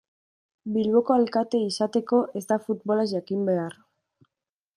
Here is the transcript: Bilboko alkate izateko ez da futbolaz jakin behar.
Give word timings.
Bilboko 0.77 1.15
alkate 1.17 1.61
izateko 1.65 2.23
ez 2.41 2.45
da 2.53 2.59
futbolaz 2.67 3.07
jakin 3.13 3.49
behar. 3.53 3.79